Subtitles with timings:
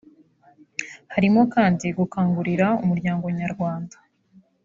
[1.13, 3.95] harimo kandi gukangurira umuryango nyarwanda